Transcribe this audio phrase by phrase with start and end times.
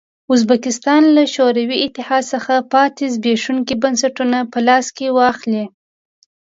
[0.33, 5.65] ازبکستان له شوروي اتحاد څخه پاتې زبېښونکي بنسټونه په لاس کې واخلي.